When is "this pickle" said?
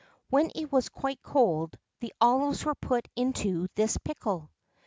3.75-4.49